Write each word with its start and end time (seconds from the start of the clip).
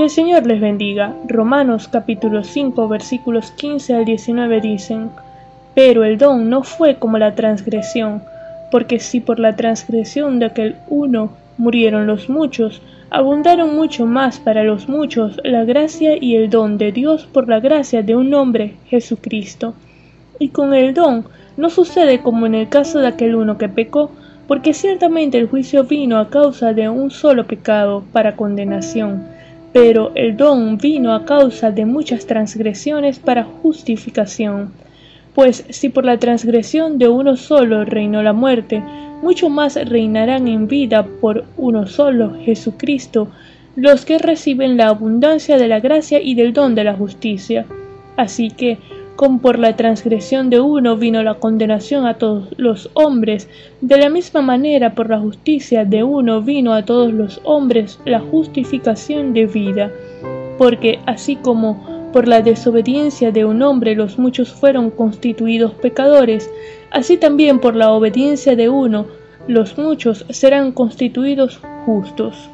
Que 0.00 0.04
el 0.04 0.10
Señor 0.10 0.46
les 0.46 0.62
bendiga. 0.62 1.14
Romanos 1.28 1.86
capítulo 1.86 2.42
5 2.42 2.88
versículos 2.88 3.50
15 3.50 3.96
al 3.96 4.06
19 4.06 4.62
dicen, 4.62 5.10
Pero 5.74 6.04
el 6.04 6.16
don 6.16 6.48
no 6.48 6.62
fue 6.62 6.94
como 6.94 7.18
la 7.18 7.34
transgresión, 7.34 8.22
porque 8.70 8.98
si 8.98 9.20
por 9.20 9.38
la 9.38 9.56
transgresión 9.56 10.38
de 10.38 10.46
aquel 10.46 10.76
uno 10.88 11.32
murieron 11.58 12.06
los 12.06 12.30
muchos, 12.30 12.80
abundaron 13.10 13.76
mucho 13.76 14.06
más 14.06 14.40
para 14.40 14.64
los 14.64 14.88
muchos 14.88 15.38
la 15.44 15.66
gracia 15.66 16.16
y 16.18 16.34
el 16.34 16.48
don 16.48 16.78
de 16.78 16.92
Dios 16.92 17.28
por 17.30 17.46
la 17.46 17.60
gracia 17.60 18.02
de 18.02 18.16
un 18.16 18.32
hombre, 18.32 18.76
Jesucristo. 18.86 19.74
Y 20.38 20.48
con 20.48 20.72
el 20.72 20.94
don 20.94 21.26
no 21.58 21.68
sucede 21.68 22.22
como 22.22 22.46
en 22.46 22.54
el 22.54 22.70
caso 22.70 23.00
de 23.00 23.08
aquel 23.08 23.34
uno 23.34 23.58
que 23.58 23.68
pecó, 23.68 24.10
porque 24.48 24.72
ciertamente 24.72 25.36
el 25.36 25.46
juicio 25.46 25.84
vino 25.84 26.16
a 26.16 26.30
causa 26.30 26.72
de 26.72 26.88
un 26.88 27.10
solo 27.10 27.46
pecado 27.46 28.02
para 28.14 28.34
condenación 28.34 29.38
pero 29.72 30.12
el 30.14 30.36
don 30.36 30.78
vino 30.78 31.14
a 31.14 31.24
causa 31.24 31.70
de 31.70 31.84
muchas 31.84 32.26
transgresiones 32.26 33.18
para 33.18 33.44
justificación. 33.44 34.72
Pues 35.34 35.64
si 35.68 35.88
por 35.88 36.04
la 36.04 36.18
transgresión 36.18 36.98
de 36.98 37.08
uno 37.08 37.36
solo 37.36 37.84
reinó 37.84 38.22
la 38.22 38.32
muerte, 38.32 38.82
mucho 39.22 39.48
más 39.48 39.76
reinarán 39.88 40.48
en 40.48 40.66
vida 40.66 41.06
por 41.20 41.44
uno 41.56 41.86
solo, 41.86 42.34
Jesucristo, 42.42 43.28
los 43.76 44.04
que 44.04 44.18
reciben 44.18 44.76
la 44.76 44.88
abundancia 44.88 45.56
de 45.56 45.68
la 45.68 45.78
gracia 45.78 46.20
y 46.20 46.34
del 46.34 46.52
don 46.52 46.74
de 46.74 46.84
la 46.84 46.94
justicia. 46.94 47.66
Así 48.16 48.50
que, 48.50 48.78
como 49.20 49.38
por 49.38 49.58
la 49.58 49.76
transgresión 49.76 50.48
de 50.48 50.60
uno 50.60 50.96
vino 50.96 51.22
la 51.22 51.34
condenación 51.34 52.06
a 52.06 52.14
todos 52.14 52.48
los 52.56 52.88
hombres, 52.94 53.50
de 53.82 53.98
la 53.98 54.08
misma 54.08 54.40
manera 54.40 54.94
por 54.94 55.10
la 55.10 55.20
justicia 55.20 55.84
de 55.84 56.02
uno 56.02 56.40
vino 56.40 56.72
a 56.72 56.86
todos 56.86 57.12
los 57.12 57.38
hombres 57.44 58.00
la 58.06 58.20
justificación 58.20 59.34
de 59.34 59.44
vida. 59.44 59.92
Porque 60.56 61.00
así 61.04 61.36
como 61.36 62.10
por 62.14 62.28
la 62.28 62.40
desobediencia 62.40 63.30
de 63.30 63.44
un 63.44 63.60
hombre 63.60 63.94
los 63.94 64.18
muchos 64.18 64.54
fueron 64.54 64.88
constituidos 64.88 65.74
pecadores, 65.74 66.50
así 66.90 67.18
también 67.18 67.58
por 67.58 67.76
la 67.76 67.92
obediencia 67.92 68.56
de 68.56 68.70
uno 68.70 69.04
los 69.46 69.76
muchos 69.76 70.24
serán 70.30 70.72
constituidos 70.72 71.60
justos. 71.84 72.48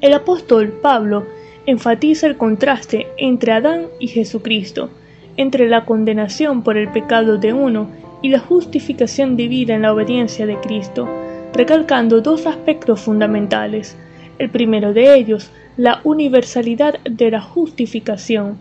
El 0.00 0.14
apóstol 0.14 0.80
Pablo 0.82 1.24
enfatiza 1.66 2.26
el 2.26 2.36
contraste 2.36 3.06
entre 3.18 3.52
Adán 3.52 3.86
y 4.00 4.08
Jesucristo 4.08 4.90
entre 5.36 5.68
la 5.68 5.84
condenación 5.84 6.62
por 6.62 6.76
el 6.76 6.88
pecado 6.88 7.38
de 7.38 7.52
uno 7.52 7.88
y 8.22 8.28
la 8.28 8.38
justificación 8.38 9.36
de 9.36 9.48
vida 9.48 9.74
en 9.74 9.82
la 9.82 9.92
obediencia 9.92 10.46
de 10.46 10.58
Cristo, 10.60 11.08
recalcando 11.52 12.20
dos 12.20 12.46
aspectos 12.46 13.00
fundamentales. 13.00 13.96
El 14.38 14.50
primero 14.50 14.92
de 14.92 15.14
ellos, 15.14 15.50
la 15.76 16.00
universalidad 16.04 16.98
de 17.00 17.30
la 17.30 17.40
justificación. 17.40 18.56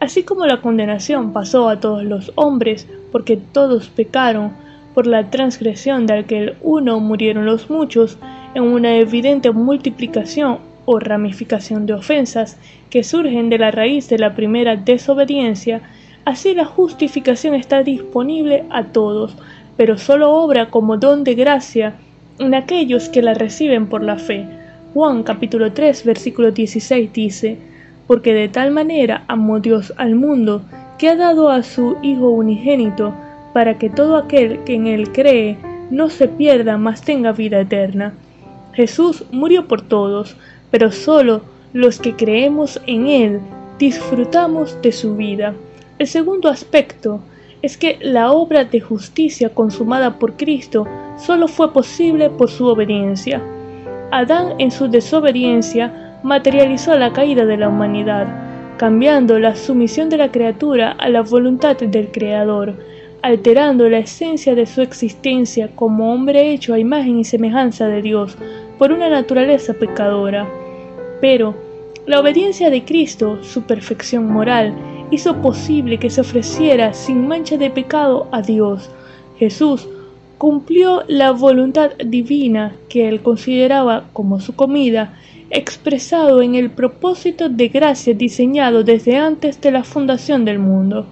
Así 0.00 0.22
como 0.22 0.46
la 0.46 0.60
condenación 0.60 1.32
pasó 1.32 1.68
a 1.68 1.80
todos 1.80 2.04
los 2.04 2.32
hombres, 2.36 2.86
porque 3.10 3.36
todos 3.36 3.88
pecaron, 3.88 4.52
por 4.94 5.06
la 5.06 5.30
transgresión 5.30 6.06
de 6.06 6.14
aquel 6.14 6.56
uno 6.60 6.98
murieron 6.98 7.46
los 7.46 7.70
muchos, 7.70 8.18
en 8.54 8.64
una 8.64 8.96
evidente 8.96 9.50
multiplicación 9.52 10.58
o 10.86 10.98
ramificación 10.98 11.86
de 11.86 11.92
ofensas 11.92 12.56
que 12.90 13.04
surgen 13.04 13.50
de 13.50 13.58
la 13.58 13.70
raíz 13.70 14.08
de 14.08 14.18
la 14.18 14.34
primera 14.34 14.74
desobediencia, 14.76 15.82
Así 16.28 16.52
la 16.52 16.66
justificación 16.66 17.54
está 17.54 17.82
disponible 17.82 18.64
a 18.68 18.84
todos, 18.84 19.34
pero 19.78 19.96
solo 19.96 20.30
obra 20.34 20.68
como 20.68 20.98
don 20.98 21.24
de 21.24 21.34
gracia 21.34 21.94
en 22.38 22.54
aquellos 22.54 23.08
que 23.08 23.22
la 23.22 23.32
reciben 23.32 23.86
por 23.86 24.04
la 24.04 24.18
fe. 24.18 24.46
Juan 24.92 25.22
capítulo 25.22 25.72
3 25.72 26.04
versículo 26.04 26.50
16 26.50 27.14
dice, 27.14 27.56
porque 28.06 28.34
de 28.34 28.50
tal 28.50 28.72
manera 28.72 29.24
amó 29.26 29.58
Dios 29.60 29.94
al 29.96 30.16
mundo, 30.16 30.60
que 30.98 31.08
ha 31.08 31.16
dado 31.16 31.48
a 31.48 31.62
su 31.62 31.96
Hijo 32.02 32.28
unigénito, 32.28 33.14
para 33.54 33.78
que 33.78 33.88
todo 33.88 34.18
aquel 34.18 34.62
que 34.64 34.74
en 34.74 34.86
él 34.86 35.12
cree 35.12 35.56
no 35.88 36.10
se 36.10 36.28
pierda, 36.28 36.76
mas 36.76 37.00
tenga 37.00 37.32
vida 37.32 37.58
eterna. 37.58 38.12
Jesús 38.74 39.24
murió 39.32 39.66
por 39.66 39.80
todos, 39.80 40.36
pero 40.70 40.92
solo 40.92 41.40
los 41.72 41.98
que 41.98 42.16
creemos 42.16 42.82
en 42.86 43.06
él 43.06 43.40
disfrutamos 43.78 44.76
de 44.82 44.92
su 44.92 45.16
vida. 45.16 45.54
El 45.98 46.06
segundo 46.06 46.48
aspecto 46.48 47.20
es 47.60 47.76
que 47.76 47.98
la 48.00 48.30
obra 48.30 48.64
de 48.64 48.80
justicia 48.80 49.48
consumada 49.48 50.18
por 50.18 50.36
Cristo 50.36 50.86
solo 51.16 51.48
fue 51.48 51.72
posible 51.72 52.30
por 52.30 52.50
su 52.50 52.66
obediencia. 52.66 53.42
Adán 54.12 54.54
en 54.58 54.70
su 54.70 54.86
desobediencia 54.88 56.20
materializó 56.22 56.96
la 56.96 57.12
caída 57.12 57.44
de 57.46 57.56
la 57.56 57.68
humanidad, 57.68 58.28
cambiando 58.76 59.40
la 59.40 59.56
sumisión 59.56 60.08
de 60.08 60.18
la 60.18 60.30
criatura 60.30 60.92
a 60.92 61.08
la 61.08 61.22
voluntad 61.22 61.76
del 61.76 62.12
Creador, 62.12 62.74
alterando 63.22 63.88
la 63.88 63.98
esencia 63.98 64.54
de 64.54 64.66
su 64.66 64.82
existencia 64.82 65.68
como 65.74 66.12
hombre 66.12 66.52
hecho 66.52 66.74
a 66.74 66.78
imagen 66.78 67.18
y 67.18 67.24
semejanza 67.24 67.88
de 67.88 68.02
Dios 68.02 68.38
por 68.78 68.92
una 68.92 69.08
naturaleza 69.10 69.74
pecadora. 69.74 70.48
Pero 71.20 71.56
la 72.06 72.20
obediencia 72.20 72.70
de 72.70 72.84
Cristo, 72.84 73.42
su 73.42 73.62
perfección 73.62 74.32
moral, 74.32 74.72
hizo 75.10 75.36
posible 75.36 75.98
que 75.98 76.10
se 76.10 76.20
ofreciera 76.20 76.92
sin 76.92 77.26
mancha 77.26 77.56
de 77.56 77.70
pecado 77.70 78.28
a 78.30 78.42
Dios. 78.42 78.90
Jesús 79.38 79.88
cumplió 80.38 81.02
la 81.08 81.32
voluntad 81.32 81.90
divina 82.04 82.74
que 82.88 83.08
él 83.08 83.20
consideraba 83.20 84.04
como 84.12 84.40
su 84.40 84.54
comida, 84.54 85.14
expresado 85.50 86.42
en 86.42 86.54
el 86.54 86.70
propósito 86.70 87.48
de 87.48 87.68
gracia 87.68 88.14
diseñado 88.14 88.84
desde 88.84 89.16
antes 89.16 89.60
de 89.60 89.70
la 89.70 89.82
fundación 89.82 90.44
del 90.44 90.58
mundo. 90.58 91.06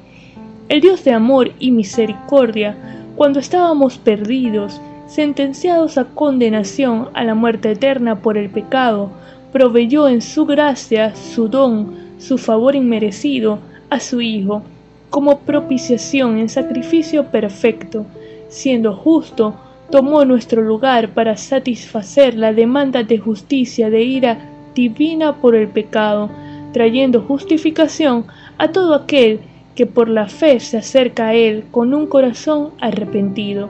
El 0.69 0.81
Dios 0.81 1.05
de 1.05 1.12
amor 1.12 1.53
y 1.59 1.71
misericordia, 1.71 2.77
cuando 3.17 3.39
estábamos 3.39 3.99
perdidos, 3.99 4.81
sentenciados 5.06 5.97
a 5.97 6.05
condenación 6.05 7.09
a 7.15 7.25
la 7.25 7.35
muerte 7.35 7.73
eterna 7.73 8.21
por 8.21 8.37
el 8.37 8.51
pecado, 8.51 9.11
proveyó 9.53 10.09
en 10.09 10.21
su 10.21 10.45
gracia 10.45 11.15
su 11.15 11.49
don, 11.49 11.95
su 12.19 12.37
favor 12.37 12.77
inmerecido, 12.77 13.59
a 13.91 14.01
su 14.01 14.21
Hijo 14.21 14.63
como 15.11 15.39
propiciación 15.41 16.39
en 16.39 16.49
sacrificio 16.49 17.27
perfecto, 17.27 18.07
siendo 18.49 18.95
justo, 18.95 19.55
tomó 19.91 20.25
nuestro 20.25 20.63
lugar 20.63 21.11
para 21.11 21.37
satisfacer 21.37 22.35
la 22.35 22.53
demanda 22.53 23.03
de 23.03 23.19
justicia 23.19 23.89
de 23.89 24.03
ira 24.03 24.39
divina 24.75 25.37
por 25.37 25.55
el 25.55 25.69
pecado, 25.69 26.29
trayendo 26.73 27.23
justificación 27.23 28.27
a 28.59 28.69
todo 28.69 28.95
aquel 28.95 29.41
que 29.75 29.87
por 29.87 30.09
la 30.09 30.27
fe 30.27 30.61
se 30.61 30.79
acerca 30.79 31.29
a 31.29 31.35
Él 31.35 31.65
con 31.71 31.95
un 31.95 32.07
corazón 32.07 32.71
arrepentido. 32.81 33.69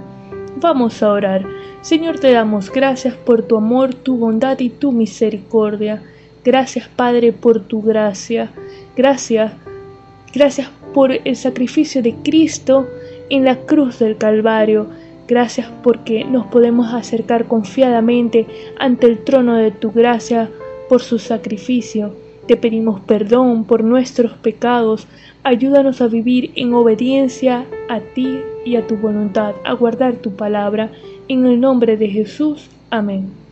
Vamos 0.56 1.02
a 1.02 1.12
orar. 1.12 1.46
Señor, 1.82 2.18
te 2.18 2.32
damos 2.32 2.72
gracias 2.72 3.14
por 3.14 3.42
tu 3.42 3.56
amor, 3.56 3.94
tu 3.94 4.16
bondad 4.16 4.58
y 4.58 4.70
tu 4.70 4.90
misericordia. 4.90 6.02
Gracias, 6.44 6.88
Padre, 6.88 7.32
por 7.32 7.60
tu 7.60 7.82
gracia. 7.82 8.50
Gracias 8.96 9.52
Gracias 10.34 10.70
por 10.92 11.12
el 11.12 11.36
sacrificio 11.36 12.02
de 12.02 12.14
Cristo 12.22 12.86
en 13.30 13.44
la 13.44 13.56
cruz 13.56 13.98
del 13.98 14.16
Calvario. 14.16 14.88
Gracias 15.28 15.68
porque 15.82 16.24
nos 16.24 16.46
podemos 16.46 16.92
acercar 16.92 17.46
confiadamente 17.46 18.46
ante 18.78 19.06
el 19.06 19.24
trono 19.24 19.56
de 19.56 19.70
tu 19.70 19.90
gracia 19.92 20.50
por 20.88 21.02
su 21.02 21.18
sacrificio. 21.18 22.14
Te 22.46 22.56
pedimos 22.56 23.00
perdón 23.00 23.64
por 23.64 23.82
nuestros 23.82 24.32
pecados. 24.34 25.08
Ayúdanos 25.42 26.00
a 26.00 26.06
vivir 26.06 26.52
en 26.54 26.74
obediencia 26.74 27.66
a 27.88 28.00
ti 28.00 28.38
y 28.64 28.76
a 28.76 28.86
tu 28.86 28.96
voluntad, 28.96 29.54
a 29.64 29.72
guardar 29.72 30.16
tu 30.16 30.36
palabra. 30.36 30.90
En 31.28 31.44
el 31.44 31.58
nombre 31.60 31.96
de 31.96 32.08
Jesús. 32.08 32.68
Amén. 32.90 33.45